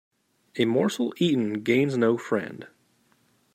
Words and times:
A 0.57 0.65
morsel 0.65 1.13
eaten 1.19 1.61
gains 1.61 1.95
no 1.95 2.17
friend 2.17 2.67